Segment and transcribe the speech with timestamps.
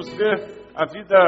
[0.00, 1.18] Vamos ver a vida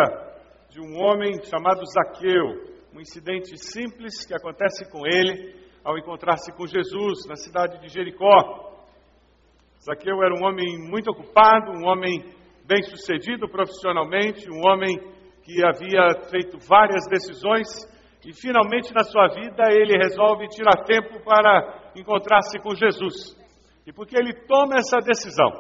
[0.71, 6.67] de um homem chamado Zaqueu, um incidente simples que acontece com ele ao encontrar-se com
[6.67, 8.73] Jesus na cidade de Jericó.
[9.79, 12.25] Zaqueu era um homem muito ocupado, um homem
[12.67, 14.97] bem-sucedido profissionalmente, um homem
[15.43, 17.69] que havia feito várias decisões
[18.25, 23.37] e finalmente na sua vida ele resolve tirar tempo para encontrar-se com Jesus.
[23.87, 25.51] E porque ele toma essa decisão,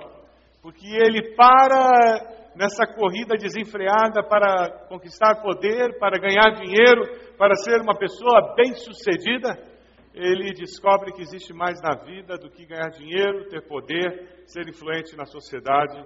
[0.62, 7.96] porque ele para nessa corrida desenfreada para conquistar poder, para ganhar dinheiro, para ser uma
[7.96, 9.72] pessoa bem-sucedida,
[10.14, 15.16] ele descobre que existe mais na vida do que ganhar dinheiro, ter poder, ser influente
[15.16, 16.04] na sociedade.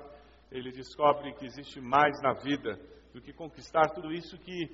[0.50, 2.78] Ele descobre que existe mais na vida
[3.12, 4.70] do que conquistar tudo isso que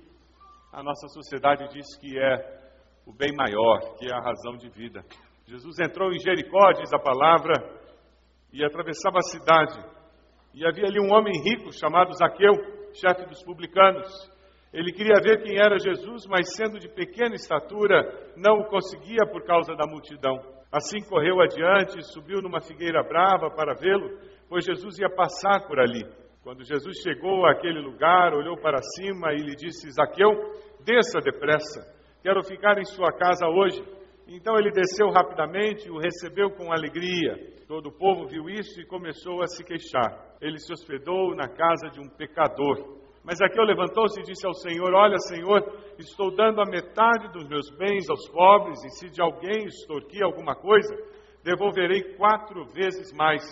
[0.72, 2.62] a nossa sociedade diz que é
[3.06, 5.02] o bem maior, que é a razão de vida.
[5.46, 7.54] Jesus entrou em Jericó, diz a palavra,
[8.52, 10.01] e atravessava a cidade.
[10.54, 12.52] E havia ali um homem rico chamado Zaqueu,
[12.92, 14.06] chefe dos publicanos.
[14.72, 19.44] Ele queria ver quem era Jesus, mas sendo de pequena estatura, não o conseguia por
[19.44, 20.40] causa da multidão.
[20.70, 24.18] Assim correu adiante, subiu numa figueira brava para vê-lo,
[24.48, 26.02] pois Jesus ia passar por ali.
[26.42, 30.30] Quando Jesus chegou àquele lugar, olhou para cima e lhe disse: Zaqueu,
[30.84, 31.80] desça depressa,
[32.22, 33.82] quero ficar em sua casa hoje.
[34.26, 37.36] Então ele desceu rapidamente e o recebeu com alegria.
[37.66, 40.36] Todo o povo viu isso e começou a se queixar.
[40.40, 43.02] Ele se hospedou na casa de um pecador.
[43.24, 45.60] Mas Zaqueu levantou-se e disse ao Senhor: Olha, Senhor,
[45.98, 50.56] estou dando a metade dos meus bens aos pobres, e se de alguém extorquir alguma
[50.56, 50.94] coisa,
[51.44, 53.42] devolverei quatro vezes mais.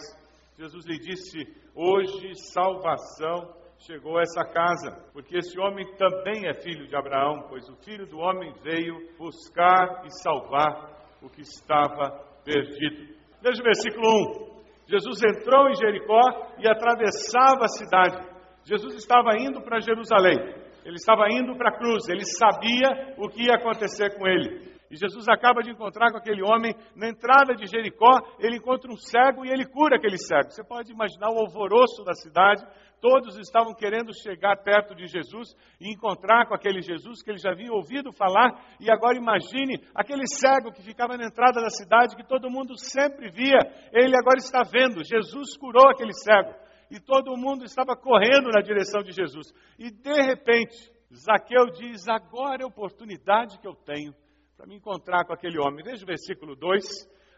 [0.58, 1.38] Jesus lhe disse:
[1.74, 7.68] Hoje salvação chegou a essa casa, porque esse homem também é filho de Abraão, pois
[7.68, 12.10] o filho do homem veio buscar e salvar o que estava
[12.44, 13.14] perdido.
[13.42, 14.06] Veja o versículo
[14.46, 14.60] 1.
[14.86, 16.20] Jesus entrou em Jericó
[16.58, 18.28] e atravessava a cidade.
[18.64, 20.36] Jesus estava indo para Jerusalém,
[20.84, 24.70] ele estava indo para a cruz, ele sabia o que ia acontecer com ele.
[24.90, 28.96] E Jesus acaba de encontrar com aquele homem na entrada de Jericó, ele encontra um
[28.96, 30.50] cego e ele cura aquele cego.
[30.50, 32.66] Você pode imaginar o alvoroço da cidade,
[33.00, 37.52] todos estavam querendo chegar perto de Jesus e encontrar com aquele Jesus que ele já
[37.52, 38.60] havia ouvido falar.
[38.80, 43.30] E agora imagine aquele cego que ficava na entrada da cidade, que todo mundo sempre
[43.30, 43.58] via,
[43.92, 45.04] ele agora está vendo.
[45.04, 46.52] Jesus curou aquele cego
[46.90, 49.52] e todo mundo estava correndo na direção de Jesus.
[49.78, 50.74] E de repente,
[51.14, 54.12] Zaqueu diz: Agora é a oportunidade que eu tenho
[54.60, 55.82] para me encontrar com aquele homem.
[55.82, 56.84] Veja o versículo 2.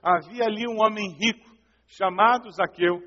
[0.03, 1.49] Havia ali um homem rico,
[1.87, 3.01] chamado Zaqueu,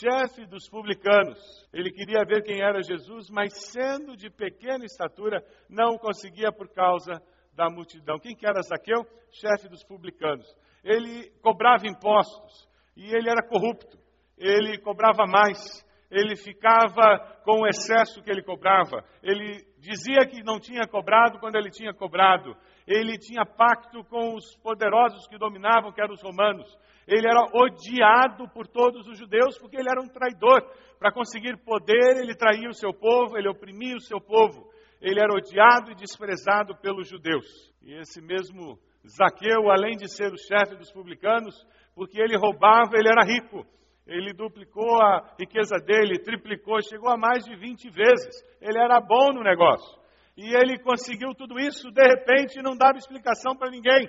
[0.00, 1.38] chefe dos publicanos.
[1.70, 7.20] Ele queria ver quem era Jesus, mas sendo de pequena estatura, não conseguia por causa
[7.52, 8.18] da multidão.
[8.18, 9.04] Quem que era Zaqueu?
[9.30, 10.46] Chefe dos publicanos.
[10.82, 12.66] Ele cobrava impostos
[12.96, 13.98] e ele era corrupto.
[14.38, 20.58] Ele cobrava mais ele ficava com o excesso que ele cobrava, ele dizia que não
[20.58, 22.56] tinha cobrado quando ele tinha cobrado.
[22.90, 26.66] Ele tinha pacto com os poderosos que dominavam, que eram os romanos.
[27.06, 30.60] Ele era odiado por todos os judeus porque ele era um traidor.
[30.98, 34.68] Para conseguir poder, ele traía o seu povo, ele oprimia o seu povo.
[35.00, 37.46] Ele era odiado e desprezado pelos judeus.
[37.80, 38.76] E esse mesmo
[39.06, 41.54] Zaqueu, além de ser o chefe dos publicanos,
[41.94, 43.64] porque ele roubava, ele era rico.
[44.04, 48.44] Ele duplicou a riqueza dele, triplicou, chegou a mais de 20 vezes.
[48.60, 49.99] Ele era bom no negócio.
[50.40, 54.08] E ele conseguiu tudo isso, de repente, não dava explicação para ninguém.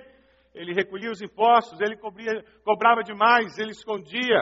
[0.54, 4.40] Ele recolhia os impostos, ele cobria, cobrava demais, ele escondia.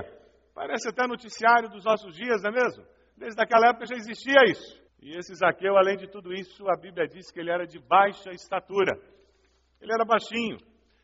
[0.55, 2.85] Parece até noticiário dos nossos dias, não é mesmo?
[3.17, 4.81] Desde aquela época já existia isso.
[5.03, 8.31] E esse Zaqueu, além de tudo isso, a Bíblia diz que ele era de baixa
[8.31, 8.97] estatura.
[9.81, 10.59] Ele era baixinho.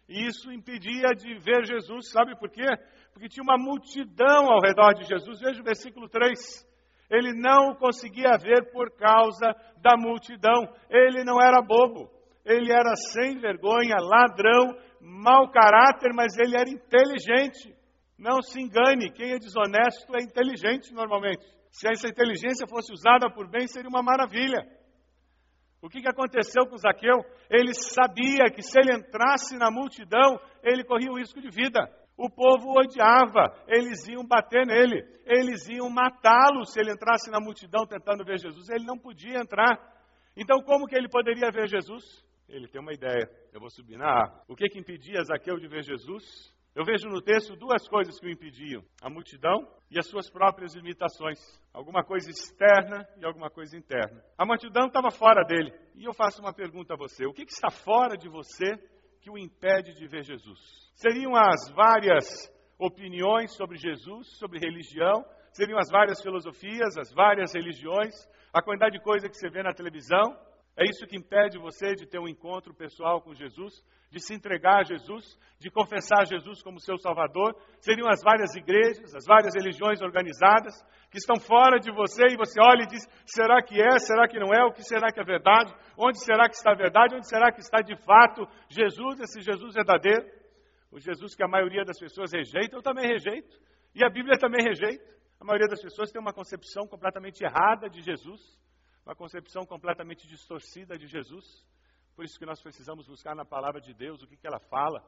[0.08, 2.68] E isso impedia de ver Jesus, sabe por quê?
[3.12, 5.40] Porque tinha uma multidão ao redor de Jesus.
[5.40, 6.64] Veja o versículo 3.
[7.10, 10.68] Ele não conseguia ver por causa da multidão.
[10.90, 12.10] Ele não era bobo.
[12.44, 17.74] Ele era sem vergonha, ladrão, mau caráter, mas ele era inteligente.
[18.18, 21.44] Não se engane, quem é desonesto é inteligente normalmente.
[21.70, 24.64] Se essa inteligência fosse usada por bem, seria uma maravilha.
[25.82, 27.18] O que, que aconteceu com Zaqueu?
[27.50, 31.80] Ele sabia que se ele entrasse na multidão, ele corria o risco de vida.
[32.16, 37.86] O povo odiava, eles iam bater nele, eles iam matá-lo se ele entrasse na multidão
[37.86, 38.68] tentando ver Jesus.
[38.70, 39.78] Ele não podia entrar.
[40.34, 42.24] Então, como que ele poderia ver Jesus?
[42.48, 43.28] Ele tem uma ideia.
[43.52, 44.42] Eu vou subir na árvore.
[44.48, 46.54] O que, que impedia Zaqueu de ver Jesus?
[46.76, 50.74] Eu vejo no texto duas coisas que o impediam: a multidão e as suas próprias
[50.74, 51.38] limitações.
[51.72, 54.22] Alguma coisa externa e alguma coisa interna.
[54.36, 55.72] A multidão estava fora dele.
[55.94, 58.76] E eu faço uma pergunta a você: o que, que está fora de você
[59.20, 60.58] que o impede de ver Jesus?
[60.94, 62.24] Seriam as várias
[62.78, 65.24] opiniões sobre Jesus, sobre religião?
[65.52, 68.14] Seriam as várias filosofias, as várias religiões?
[68.52, 70.36] A quantidade de coisa que você vê na televisão?
[70.76, 74.80] É isso que impede você de ter um encontro pessoal com Jesus, de se entregar
[74.80, 75.24] a Jesus,
[75.58, 77.56] de confessar Jesus como seu Salvador.
[77.80, 80.74] Seriam as várias igrejas, as várias religiões organizadas
[81.10, 83.98] que estão fora de você e você olha e diz: será que é?
[83.98, 84.62] Será que não é?
[84.66, 85.74] O que será que é verdade?
[85.96, 87.14] Onde será que está a verdade?
[87.14, 90.26] Onde será que está de fato Jesus, esse Jesus verdadeiro?
[90.92, 93.56] O Jesus que a maioria das pessoas rejeita, eu também rejeito.
[93.94, 95.02] E a Bíblia também rejeita.
[95.40, 98.40] A maioria das pessoas tem uma concepção completamente errada de Jesus
[99.06, 101.64] uma concepção completamente distorcida de Jesus.
[102.16, 105.00] Por isso que nós precisamos buscar na palavra de Deus o que, que ela fala.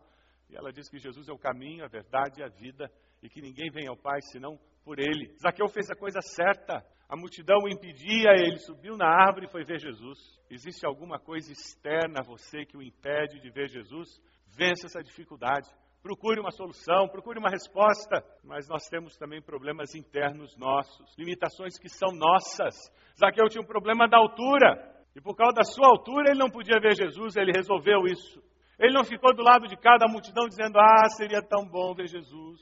[0.48, 2.88] E ela diz que Jesus é o caminho, a verdade e a vida,
[3.20, 5.34] e que ninguém vem ao Pai senão por ele.
[5.42, 6.86] Zaqueu fez a coisa certa.
[7.08, 10.18] A multidão o impedia, ele subiu na árvore e foi ver Jesus.
[10.48, 14.08] Existe alguma coisa externa a você que o impede de ver Jesus?
[14.56, 15.68] Vença essa dificuldade.
[16.08, 21.90] Procure uma solução, procure uma resposta, mas nós temos também problemas internos nossos, limitações que
[21.90, 22.74] são nossas.
[23.20, 26.80] Zaqueu tinha um problema da altura, e por causa da sua altura ele não podia
[26.80, 28.42] ver Jesus, ele resolveu isso.
[28.78, 32.58] Ele não ficou do lado de cada multidão dizendo: Ah, seria tão bom ver Jesus.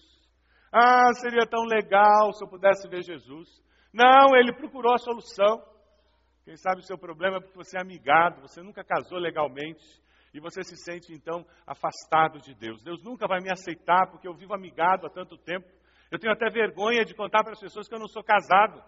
[0.72, 3.48] Ah, seria tão legal se eu pudesse ver Jesus.
[3.92, 5.62] Não, ele procurou a solução.
[6.44, 9.84] Quem sabe o seu problema é porque você é amigado, você nunca casou legalmente,
[10.36, 12.82] e você se sente então afastado de Deus.
[12.82, 15.66] Deus nunca vai me aceitar porque eu vivo amigado há tanto tempo.
[16.10, 18.82] Eu tenho até vergonha de contar para as pessoas que eu não sou casado.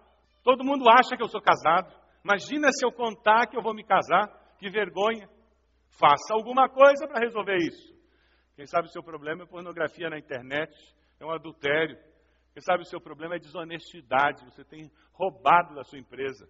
[0.44, 1.90] Todo mundo acha que eu sou casado.
[2.22, 4.28] Imagina se eu contar que eu vou me casar.
[4.58, 5.26] Que vergonha.
[5.98, 7.96] Faça alguma coisa para resolver isso.
[8.54, 10.70] Quem sabe o seu problema é pornografia na internet,
[11.18, 11.96] é um adultério.
[12.52, 16.46] Quem sabe o seu problema é desonestidade, você tem roubado da sua empresa.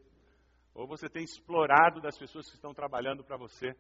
[0.75, 3.77] Ou você tem explorado das pessoas que estão trabalhando para você.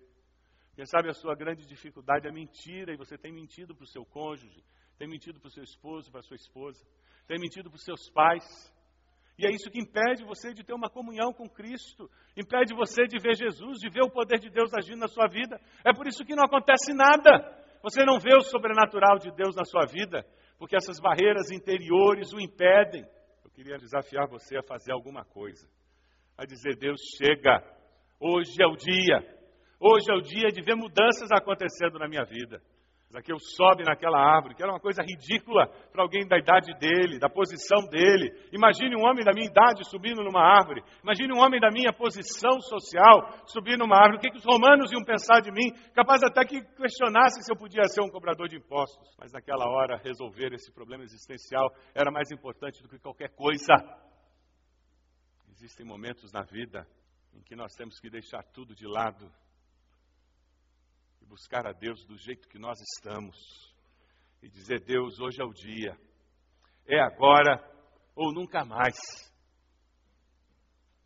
[0.78, 4.04] Quem sabe a sua grande dificuldade é mentira e você tem mentido para o seu
[4.04, 4.62] cônjuge,
[4.96, 6.86] tem mentido para o seu esposo, para a sua esposa,
[7.26, 8.44] tem mentido para os seus pais.
[9.36, 13.18] E é isso que impede você de ter uma comunhão com Cristo, impede você de
[13.18, 15.60] ver Jesus, de ver o poder de Deus agindo na sua vida.
[15.84, 17.28] É por isso que não acontece nada.
[17.82, 20.24] Você não vê o sobrenatural de Deus na sua vida,
[20.60, 23.04] porque essas barreiras interiores o impedem.
[23.42, 25.68] Eu queria desafiar você a fazer alguma coisa,
[26.36, 27.64] a dizer: Deus, chega,
[28.20, 29.37] hoje é o dia
[29.80, 32.60] Hoje é o dia de ver mudanças acontecendo na minha vida.
[33.10, 37.28] Zaqueu sobe naquela árvore, que era uma coisa ridícula para alguém da idade dele, da
[37.30, 38.28] posição dele.
[38.52, 40.82] Imagine um homem da minha idade subindo numa árvore.
[41.02, 44.18] Imagine um homem da minha posição social subindo numa árvore.
[44.18, 45.72] O que, que os romanos iam pensar de mim?
[45.94, 49.08] Capaz até que questionassem se eu podia ser um cobrador de impostos.
[49.18, 53.72] Mas naquela hora, resolver esse problema existencial era mais importante do que qualquer coisa.
[55.52, 56.86] Existem momentos na vida
[57.32, 59.32] em que nós temos que deixar tudo de lado
[61.28, 63.36] buscar a Deus do jeito que nós estamos
[64.42, 65.96] e dizer: Deus, hoje é o dia,
[66.86, 67.62] é agora
[68.14, 68.96] ou nunca mais.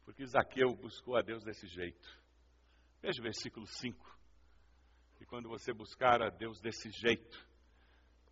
[0.04, 2.22] Porque Zaqueu buscou a Deus desse jeito.
[3.00, 4.18] Veja o versículo 5.
[5.20, 7.46] E quando você buscar a Deus desse jeito,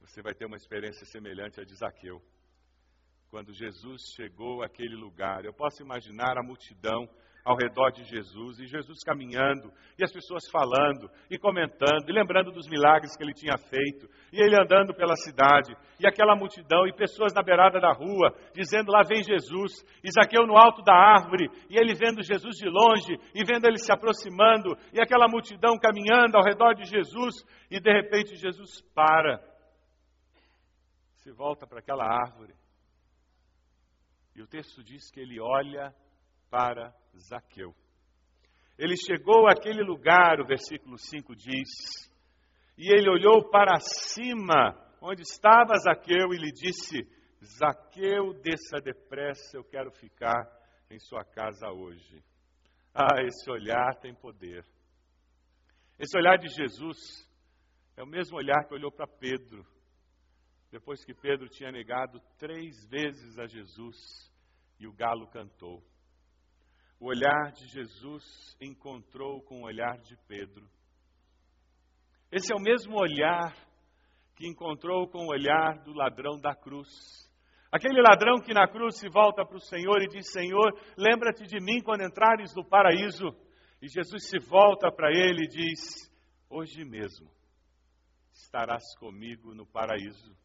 [0.00, 2.22] você vai ter uma experiência semelhante à de Zaqueu.
[3.30, 7.08] Quando Jesus chegou àquele lugar, eu posso imaginar a multidão
[7.44, 12.50] ao redor de Jesus, e Jesus caminhando, e as pessoas falando, e comentando, e lembrando
[12.50, 16.92] dos milagres que ele tinha feito, e ele andando pela cidade, e aquela multidão, e
[16.92, 19.72] pessoas na beirada da rua, dizendo: Lá vem Jesus,
[20.02, 23.92] Isaqueu no alto da árvore, e ele vendo Jesus de longe, e vendo ele se
[23.92, 29.40] aproximando, e aquela multidão caminhando ao redor de Jesus, e de repente Jesus para,
[31.22, 32.59] se volta para aquela árvore,
[34.40, 35.94] e o texto diz que ele olha
[36.48, 37.74] para Zaqueu.
[38.78, 42.10] Ele chegou àquele lugar, o versículo 5 diz,
[42.78, 47.06] e ele olhou para cima, onde estava Zaqueu, e lhe disse:
[47.58, 50.50] Zaqueu, desça depressa, eu quero ficar
[50.90, 52.24] em sua casa hoje.
[52.94, 54.64] Ah, esse olhar tem poder.
[55.98, 56.96] Esse olhar de Jesus
[57.94, 59.66] é o mesmo olhar que olhou para Pedro,
[60.72, 64.29] depois que Pedro tinha negado três vezes a Jesus
[64.80, 65.82] e o galo cantou.
[66.98, 70.66] O olhar de Jesus encontrou com o olhar de Pedro.
[72.32, 73.54] Esse é o mesmo olhar
[74.34, 76.88] que encontrou com o olhar do ladrão da cruz.
[77.70, 81.60] Aquele ladrão que na cruz se volta para o Senhor e diz: Senhor, lembra-te de
[81.60, 83.28] mim quando entrares no paraíso.
[83.80, 86.10] E Jesus se volta para ele e diz:
[86.48, 87.30] Hoje mesmo
[88.32, 90.36] estarás comigo no paraíso.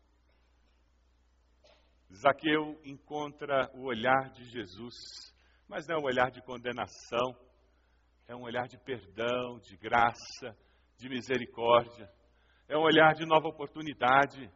[2.13, 4.93] Zaqueu encontra o olhar de Jesus
[5.67, 7.35] mas não é um olhar de condenação,
[8.27, 10.55] é um olhar de perdão, de graça,
[10.97, 12.09] de misericórdia.
[12.67, 14.49] É um olhar de nova oportunidade.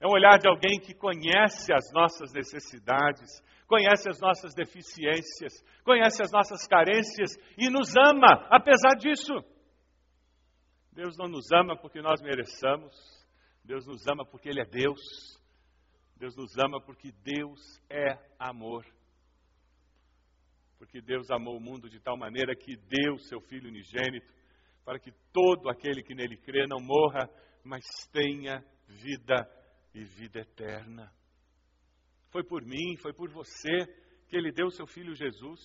[0.00, 5.52] É um olhar de alguém que conhece as nossas necessidades, conhece as nossas deficiências,
[5.84, 9.32] conhece as nossas carências e nos ama apesar disso.
[10.92, 12.94] Deus não nos ama porque nós mereçamos,
[13.64, 15.00] Deus nos ama porque Ele é Deus.
[16.22, 17.60] Deus nos ama porque Deus
[17.90, 18.86] é amor
[20.82, 24.34] porque Deus amou o mundo de tal maneira que deu seu Filho unigênito,
[24.84, 27.30] para que todo aquele que nele crê não morra,
[27.62, 29.48] mas tenha vida
[29.94, 31.08] e vida eterna.
[32.32, 33.86] Foi por mim, foi por você
[34.28, 35.60] que ele deu seu Filho Jesus.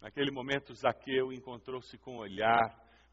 [0.00, 2.62] Naquele momento, Zaqueu encontrou-se com o olhar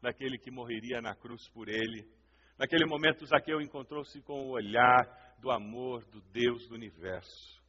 [0.00, 2.08] daquele que morreria na cruz por ele.
[2.56, 7.60] Naquele momento, Zaqueu encontrou-se com o olhar do amor do Deus do universo.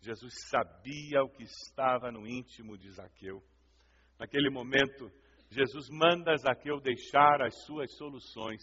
[0.00, 3.42] Jesus sabia o que estava no íntimo de Zaqueu.
[4.18, 5.10] Naquele momento,
[5.50, 8.62] Jesus manda Zaqueu deixar as suas soluções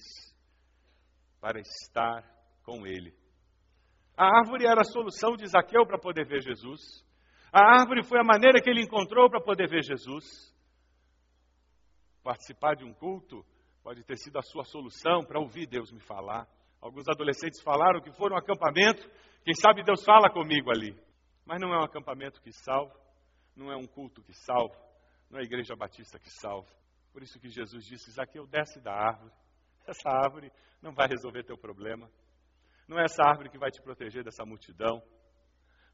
[1.40, 2.24] para estar
[2.64, 3.14] com ele.
[4.16, 6.80] A árvore era a solução de Zaqueu para poder ver Jesus.
[7.52, 10.26] A árvore foi a maneira que ele encontrou para poder ver Jesus.
[12.24, 13.44] Participar de um culto
[13.82, 16.48] pode ter sido a sua solução para ouvir Deus me falar.
[16.82, 19.08] Alguns adolescentes falaram que foram um acampamento,
[19.44, 20.98] quem sabe Deus fala comigo ali.
[21.46, 23.00] Mas não é um acampamento que salva,
[23.56, 24.76] não é um culto que salva,
[25.30, 26.70] não é a igreja batista que salva.
[27.14, 29.32] Por isso que Jesus disse: Zaqueu, desce da árvore.
[29.86, 32.10] Essa árvore não vai resolver teu problema.
[32.88, 35.02] Não é essa árvore que vai te proteger dessa multidão.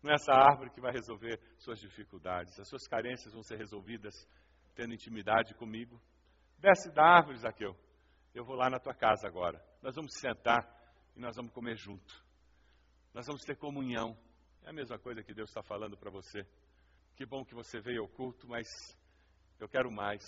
[0.01, 2.60] Não é essa árvore que vai resolver suas dificuldades.
[2.60, 4.13] As suas carências vão ser resolvidas
[4.75, 6.01] tendo intimidade comigo.
[6.58, 7.75] Desce da árvore, Zaqueu.
[8.34, 9.63] Eu vou lá na tua casa agora.
[9.82, 10.65] Nós vamos sentar
[11.18, 12.24] e nós vamos comer junto.
[13.12, 14.16] Nós vamos ter comunhão.
[14.62, 16.48] É a mesma coisa que Deus está falando para você.
[17.16, 18.68] Que bom que você veio ao culto, mas
[19.60, 20.24] eu quero mais.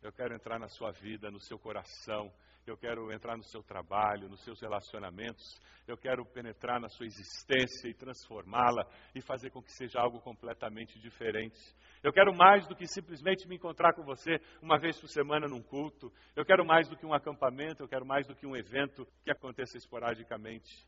[0.00, 2.32] Eu quero entrar na sua vida, no seu coração.
[2.66, 5.42] Eu quero entrar no seu trabalho, nos seus relacionamentos.
[5.88, 10.98] Eu quero penetrar na sua existência e transformá-la e fazer com que seja algo completamente
[11.00, 11.58] diferente.
[12.02, 15.62] Eu quero mais do que simplesmente me encontrar com você uma vez por semana num
[15.62, 16.12] culto.
[16.36, 17.82] Eu quero mais do que um acampamento.
[17.82, 20.86] Eu quero mais do que um evento que aconteça esporadicamente.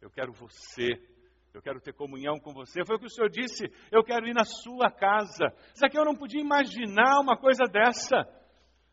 [0.00, 0.98] Eu quero você
[1.54, 2.84] eu quero ter comunhão com você.
[2.86, 5.52] Foi o que o Senhor disse, eu quero ir na sua casa.
[5.92, 8.24] eu não podia imaginar uma coisa dessa.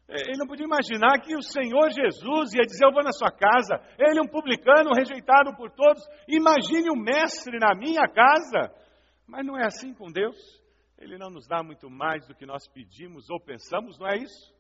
[0.10, 3.32] É, ele não podia imaginar que o Senhor Jesus ia dizer: Eu vou na sua
[3.32, 3.80] casa.
[3.98, 6.04] Ele, um publicano, rejeitado por todos.
[6.28, 8.74] Imagine o mestre na minha casa.
[9.28, 10.36] Mas não é assim com Deus.
[10.98, 14.54] Ele não nos dá muito mais do que nós pedimos ou pensamos, não é isso?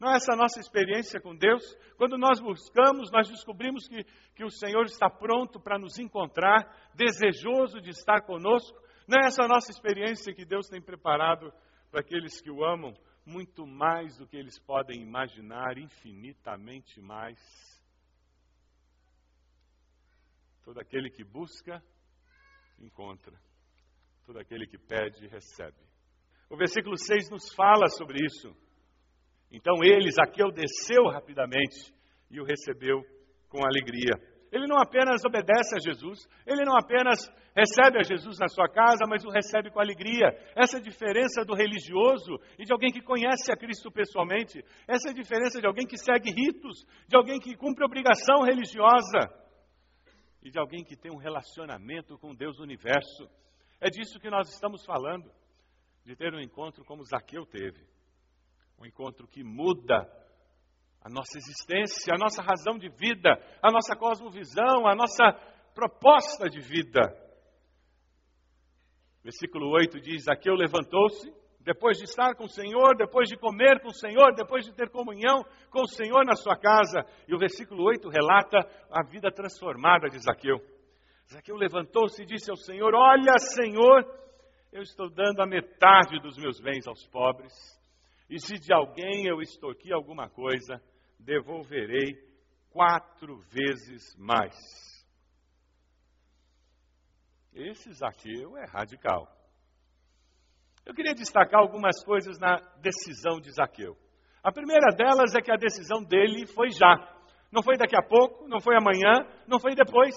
[0.00, 1.62] Não é essa a nossa experiência com Deus?
[1.98, 4.02] Quando nós buscamos, nós descobrimos que,
[4.34, 8.78] que o Senhor está pronto para nos encontrar, desejoso de estar conosco.
[9.06, 11.52] Não é essa a nossa experiência que Deus tem preparado
[11.90, 12.94] para aqueles que o amam?
[13.24, 17.38] Muito mais do que eles podem imaginar, infinitamente mais.
[20.64, 21.82] Todo aquele que busca,
[22.78, 23.38] encontra.
[24.24, 25.78] Todo aquele que pede, recebe.
[26.48, 28.54] O versículo 6 nos fala sobre isso.
[29.50, 31.94] Então ele, Zaqueu, desceu rapidamente
[32.30, 33.02] e o recebeu
[33.48, 34.29] com alegria.
[34.52, 39.04] Ele não apenas obedece a Jesus, ele não apenas recebe a Jesus na sua casa,
[39.08, 40.26] mas o recebe com alegria.
[40.56, 44.60] Essa é diferença do religioso e de alguém que conhece a Cristo pessoalmente.
[44.88, 49.30] Essa é a diferença de alguém que segue ritos, de alguém que cumpre obrigação religiosa
[50.42, 53.30] e de alguém que tem um relacionamento com Deus do universo.
[53.80, 55.30] É disso que nós estamos falando,
[56.04, 57.86] de ter um encontro como Zaqueu teve.
[58.80, 60.08] Um encontro que muda
[61.02, 65.32] a nossa existência, a nossa razão de vida, a nossa cosmovisão, a nossa
[65.74, 67.00] proposta de vida.
[69.22, 73.88] Versículo 8 diz: Aqueu levantou-se, depois de estar com o Senhor, depois de comer com
[73.88, 77.04] o Senhor, depois de ter comunhão com o Senhor na sua casa.
[77.28, 78.58] E o versículo 8 relata
[78.90, 80.58] a vida transformada de Zaqueu.
[81.30, 84.04] Zaqueu levantou-se e disse ao Senhor: Olha, Senhor,
[84.72, 87.79] eu estou dando a metade dos meus bens aos pobres.
[88.30, 90.80] E se de alguém eu extorqui alguma coisa,
[91.18, 92.14] devolverei
[92.70, 94.54] quatro vezes mais.
[97.52, 99.26] Esse Zaqueu é radical.
[100.86, 103.96] Eu queria destacar algumas coisas na decisão de Zaqueu.
[104.42, 106.96] A primeira delas é que a decisão dele foi já.
[107.50, 110.14] Não foi daqui a pouco, não foi amanhã, não foi depois.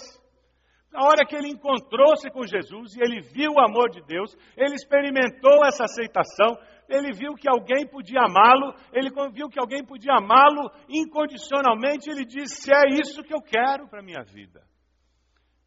[0.91, 4.75] Na hora que ele encontrou-se com Jesus e ele viu o amor de Deus, ele
[4.75, 6.55] experimentou essa aceitação,
[6.93, 12.69] ele viu que alguém podia amá-lo, ele viu que alguém podia amá-lo incondicionalmente, ele disse:
[12.71, 14.63] É isso que eu quero para a minha vida.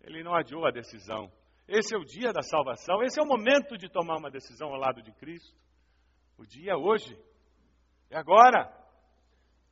[0.02, 1.30] Ele não adiou a decisão.
[1.66, 4.78] Esse é o dia da salvação, esse é o momento de tomar uma decisão ao
[4.78, 5.56] lado de Cristo.
[6.38, 7.18] O dia é hoje,
[8.09, 8.73] é agora.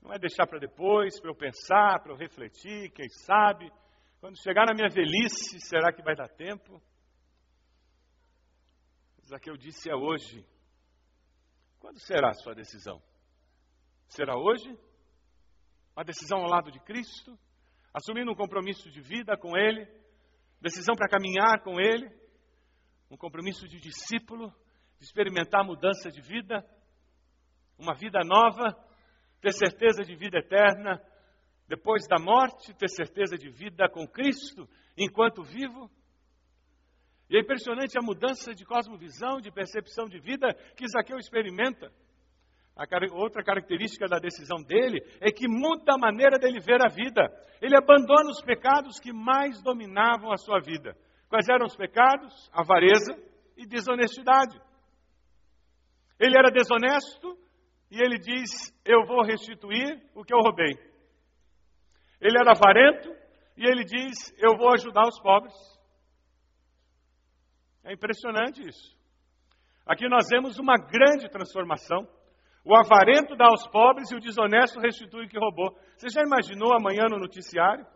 [0.03, 3.71] Não é deixar para depois, para eu pensar, para eu refletir, quem sabe.
[4.21, 6.83] Quando chegar na minha velhice, será que vai dar tempo?
[9.27, 10.45] Zaqueu disse: é hoje.
[11.85, 12.99] Quando será a sua decisão?
[14.09, 14.75] Será hoje?
[15.95, 17.39] Uma decisão ao lado de Cristo?
[17.93, 19.87] Assumindo um compromisso de vida com Ele?
[20.63, 22.11] Decisão para caminhar com Ele?
[23.11, 24.49] Um compromisso de discípulo?
[24.99, 26.67] De experimentar mudança de vida?
[27.79, 28.75] Uma vida nova?
[29.43, 30.99] Ter certeza de vida eterna?
[31.69, 34.67] Depois da morte, ter certeza de vida com Cristo
[34.97, 35.91] enquanto vivo?
[37.29, 41.91] E é impressionante a mudança de cosmovisão, de percepção de vida que Zaqueu experimenta.
[42.77, 47.23] A outra característica da decisão dele é que muda a maneira dele ver a vida.
[47.63, 50.97] Ele abandona os pecados que mais dominavam a sua vida.
[51.29, 52.51] Quais eram os pecados?
[52.53, 53.17] Avareza
[53.57, 54.61] e desonestidade.
[56.19, 57.39] Ele era desonesto
[57.91, 58.51] e ele diz:
[58.85, 60.75] Eu vou restituir o que eu roubei.
[62.21, 63.09] Ele era avarento
[63.57, 65.55] e ele diz: Eu vou ajudar os pobres.
[67.85, 68.97] É impressionante isso.
[69.87, 72.09] Aqui nós vemos uma grande transformação.
[72.65, 75.77] O avarento dá aos pobres e o desonesto restitui o que roubou.
[75.99, 77.87] Você já imaginou amanhã no noticiário?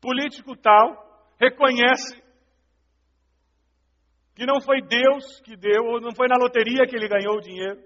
[0.00, 1.08] Político tal
[1.40, 2.22] reconhece
[4.34, 7.40] que não foi Deus que deu, ou não foi na loteria que ele ganhou o
[7.40, 7.82] dinheiro,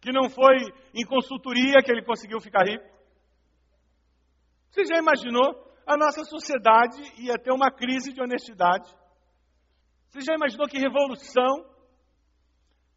[0.00, 0.56] que não foi
[0.94, 2.84] em consultoria que ele conseguiu ficar rico.
[4.70, 5.64] Você já imaginou?
[5.86, 8.92] A nossa sociedade ia ter uma crise de honestidade.
[10.16, 11.70] Você já imaginou que revolução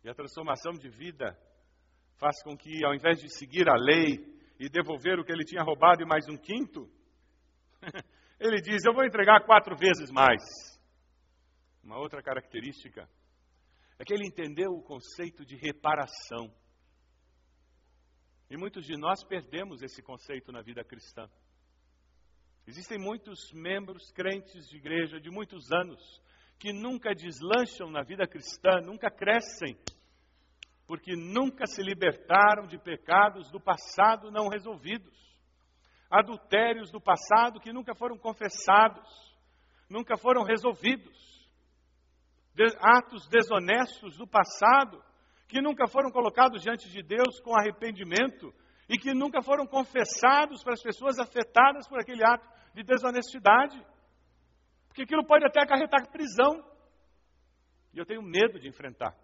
[0.01, 1.37] e a transformação de vida
[2.15, 4.25] faz com que, ao invés de seguir a lei
[4.57, 6.89] e devolver o que ele tinha roubado e mais um quinto,
[8.39, 10.41] ele diz: Eu vou entregar quatro vezes mais.
[11.83, 13.05] Uma outra característica
[13.99, 16.49] é que ele entendeu o conceito de reparação.
[18.49, 21.29] E muitos de nós perdemos esse conceito na vida cristã.
[22.65, 25.99] Existem muitos membros crentes de igreja de muitos anos
[26.59, 29.77] que nunca deslancham na vida cristã, nunca crescem,
[30.85, 35.17] porque nunca se libertaram de pecados do passado não resolvidos,
[36.11, 39.07] adultérios do passado que nunca foram confessados,
[39.89, 41.17] nunca foram resolvidos,
[42.81, 45.01] atos desonestos do passado
[45.47, 48.53] que nunca foram colocados diante de Deus com arrependimento
[48.89, 53.81] e que nunca foram confessados para as pessoas afetadas por aquele ato de desonestidade.
[54.89, 56.61] Porque aquilo pode até acarretar prisão.
[57.93, 59.15] E eu tenho medo de enfrentar.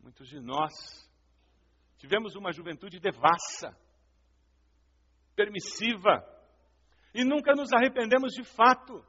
[0.00, 0.72] Muitos de nós
[1.96, 3.74] tivemos uma juventude devassa,
[5.34, 6.22] permissiva,
[7.14, 9.02] e nunca nos arrependemos de fato.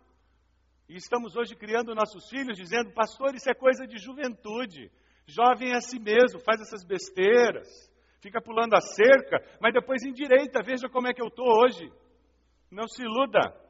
[0.88, 4.90] E estamos hoje criando nossos filhos dizendo, pastor, isso é coisa de juventude.
[5.28, 7.68] Jovem é assim mesmo, faz essas besteiras,
[8.22, 11.92] fica pulando a cerca, mas depois endireita, veja como é que eu estou hoje.
[12.72, 13.65] Não se iluda.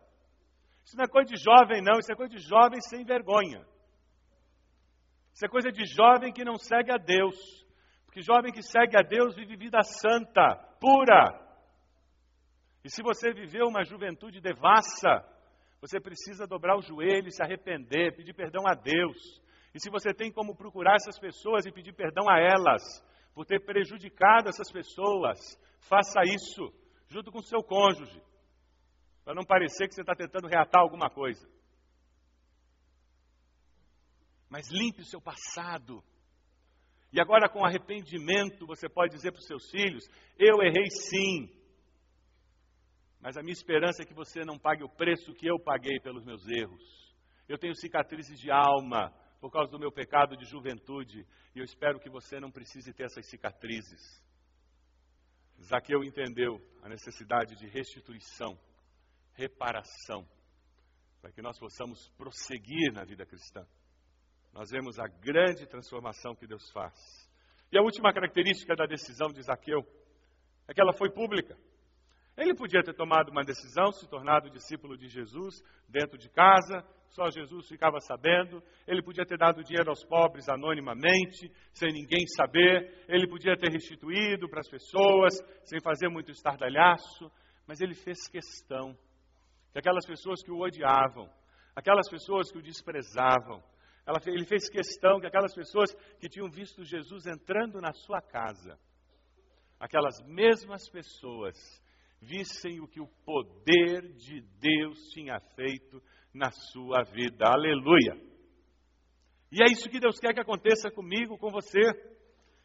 [0.86, 3.66] Isso não é coisa de jovem, não, isso é coisa de jovem sem vergonha.
[5.34, 7.36] Isso é coisa de jovem que não segue a Deus.
[8.06, 11.44] Porque jovem que segue a Deus vive vida santa, pura.
[12.84, 15.26] E se você viveu uma juventude devassa,
[15.82, 19.42] você precisa dobrar o joelho, se arrepender, pedir perdão a Deus.
[19.74, 22.82] E se você tem como procurar essas pessoas e pedir perdão a elas,
[23.34, 25.38] por ter prejudicado essas pessoas,
[25.90, 26.72] faça isso
[27.10, 28.22] junto com seu cônjuge,
[29.26, 31.46] para não parecer que você está tentando reatar alguma coisa.
[34.48, 36.04] Mas limpe o seu passado.
[37.12, 40.08] E agora, com arrependimento, você pode dizer para os seus filhos:
[40.38, 41.50] Eu errei sim.
[43.20, 46.24] Mas a minha esperança é que você não pague o preço que eu paguei pelos
[46.24, 46.84] meus erros.
[47.50, 49.12] Eu tenho cicatrizes de alma
[49.42, 53.06] por causa do meu pecado de juventude e eu espero que você não precise ter
[53.06, 54.24] essas cicatrizes.
[55.64, 58.58] Zaqueu entendeu a necessidade de restituição,
[59.36, 60.28] reparação,
[61.22, 63.66] para que nós possamos prosseguir na vida cristã
[64.56, 66.96] nós vemos a grande transformação que Deus faz.
[67.70, 69.86] E a última característica da decisão de Zaqueu
[70.66, 71.58] é que ela foi pública.
[72.38, 77.30] Ele podia ter tomado uma decisão, se tornado discípulo de Jesus dentro de casa, só
[77.30, 78.64] Jesus ficava sabendo.
[78.88, 83.06] Ele podia ter dado dinheiro aos pobres anonimamente, sem ninguém saber.
[83.10, 85.34] Ele podia ter restituído para as pessoas,
[85.66, 87.30] sem fazer muito estardalhaço.
[87.68, 88.98] Mas ele fez questão
[89.76, 91.30] que aquelas pessoas que o odiavam,
[91.76, 93.62] aquelas pessoas que o desprezavam,
[94.06, 98.80] ela, ele fez questão que aquelas pessoas que tinham visto Jesus entrando na sua casa,
[99.78, 101.58] aquelas mesmas pessoas,
[102.22, 106.02] vissem o que o poder de Deus tinha feito
[106.34, 107.46] na sua vida.
[107.46, 108.16] Aleluia!
[109.52, 111.82] E é isso que Deus quer que aconteça comigo, com você.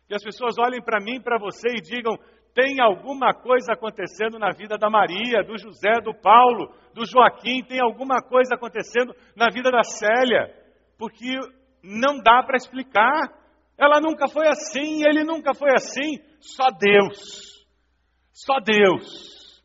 [0.07, 2.17] Que as pessoas olhem para mim, para você e digam:
[2.55, 7.81] tem alguma coisa acontecendo na vida da Maria, do José, do Paulo, do Joaquim, tem
[7.81, 10.61] alguma coisa acontecendo na vida da Célia
[11.01, 11.35] porque
[11.83, 13.35] não dá para explicar.
[13.79, 16.23] Ela nunca foi assim, ele nunca foi assim.
[16.39, 17.67] Só Deus.
[18.31, 19.65] Só Deus.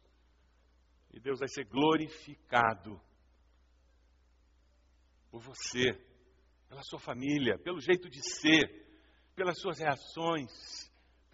[1.14, 3.02] E Deus vai ser glorificado
[5.30, 5.92] por você,
[6.70, 8.64] pela sua família, pelo jeito de ser,
[9.36, 10.85] pelas suas reações,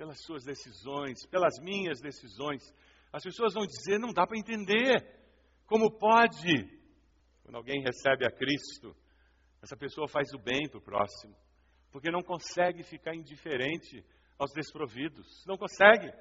[0.02, 2.64] pelas suas decisões, pelas minhas decisões.
[3.14, 5.06] As pessoas vão dizer: não dá para entender.
[5.68, 6.68] Como pode?
[7.44, 8.96] Quando alguém recebe a Cristo,
[9.62, 11.36] essa pessoa faz o bem para o próximo,
[11.92, 14.04] porque não consegue ficar indiferente
[14.40, 15.46] aos desprovidos.
[15.46, 16.12] Não consegue.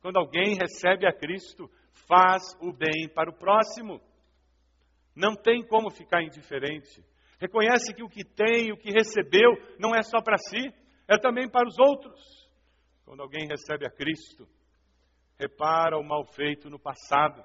[0.00, 1.70] Quando alguém recebe a Cristo,
[2.08, 4.00] faz o bem para o próximo.
[5.14, 7.04] Não tem como ficar indiferente.
[7.38, 10.72] Reconhece que o que tem, o que recebeu, não é só para si,
[11.06, 12.45] é também para os outros.
[13.06, 14.48] Quando alguém recebe a Cristo,
[15.38, 17.40] repara o mal feito no passado,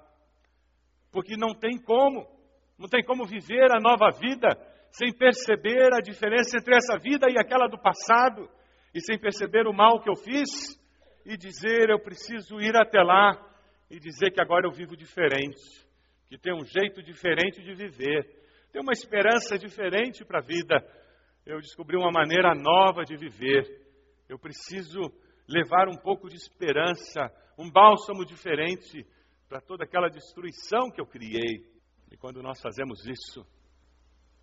[1.12, 2.28] porque não tem como,
[2.80, 4.50] não tem como viver a nova vida
[4.91, 8.50] sem perceber a diferença entre essa vida e aquela do passado,
[8.91, 10.50] e sem perceber o mal que eu fiz,
[11.28, 13.39] e dizer: eu preciso ir até lá
[13.88, 15.62] e dizer que agora eu vivo diferente,
[16.28, 18.24] que tem um jeito diferente de viver,
[18.74, 20.76] tem uma esperança diferente para a vida.
[21.45, 23.63] Eu descobri uma maneira nova de viver.
[24.28, 25.02] Eu preciso
[25.51, 29.05] levar um pouco de esperança, um bálsamo diferente
[29.47, 31.69] para toda aquela destruição que eu criei.
[32.09, 33.45] E quando nós fazemos isso,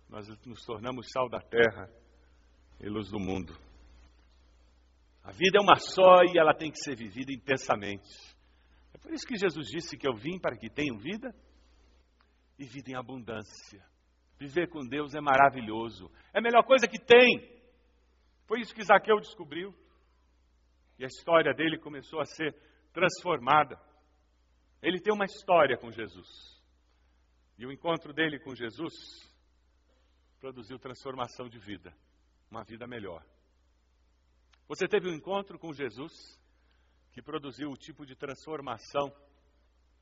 [0.07, 1.89] nós nos tornamos sal da terra
[2.79, 3.53] e luz do mundo.
[5.23, 8.09] A vida é uma só e ela tem que ser vivida intensamente.
[8.93, 11.33] É por isso que Jesus disse que eu vim para que tenham vida
[12.57, 13.83] e vida em abundância.
[14.39, 17.59] Viver com Deus é maravilhoso, é a melhor coisa que tem.
[18.47, 19.75] Foi isso que Zaqueu descobriu.
[20.99, 22.53] E a história dele começou a ser
[22.91, 23.79] transformada.
[24.81, 26.27] Ele tem uma história com Jesus.
[27.57, 28.93] E o encontro dele com Jesus
[30.39, 31.93] produziu transformação de vida,
[32.51, 33.25] uma vida melhor.
[34.67, 36.11] Você teve um encontro com Jesus
[37.13, 39.09] que produziu o tipo de transformação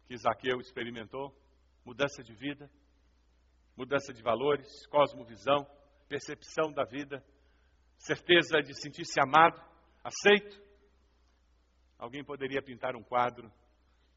[0.08, 1.34] que Zaqueu experimentou?
[1.86, 2.70] Mudança de vida,
[3.76, 5.66] mudança de valores, cosmovisão,
[6.10, 7.24] percepção da vida,
[7.98, 9.62] certeza de sentir-se amado,
[10.04, 10.67] aceito?
[12.00, 13.52] Alguém poderia pintar um quadro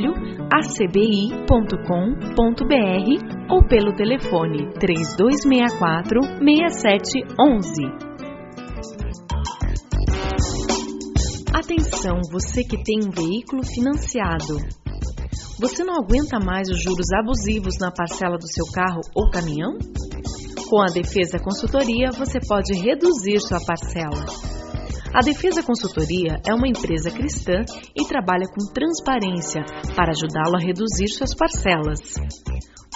[3.49, 8.13] ou pelo telefone 3264 6711.
[11.53, 14.82] Atenção, você que tem um veículo financiado.
[15.59, 19.77] Você não aguenta mais os juros abusivos na parcela do seu carro ou caminhão?
[20.67, 24.25] Com a Defesa Consultoria, você pode reduzir sua parcela.
[25.13, 27.63] A Defesa Consultoria é uma empresa cristã
[27.95, 29.63] e trabalha com transparência
[29.95, 31.99] para ajudá-lo a reduzir suas parcelas.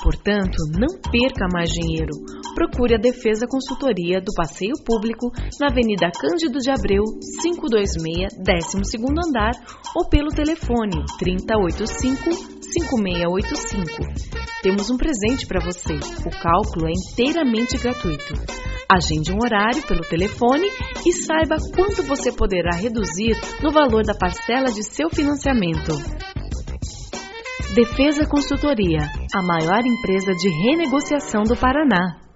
[0.01, 2.11] Portanto, não perca mais dinheiro.
[2.57, 7.03] Procure a Defesa Consultoria do Passeio Público na Avenida Cândido de Abreu,
[7.43, 9.53] 526, 12º andar
[9.95, 12.33] ou pelo telefone 3085
[12.73, 14.01] 5685.
[14.63, 15.99] Temos um presente para você.
[16.25, 18.33] O cálculo é inteiramente gratuito.
[18.91, 20.65] Agende um horário pelo telefone
[21.05, 25.93] e saiba quanto você poderá reduzir no valor da parcela de seu financiamento.
[27.75, 32.26] Defesa Consultoria, a maior empresa de renegociação do Paraná.